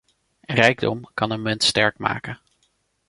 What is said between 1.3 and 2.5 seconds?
een munt sterk maken.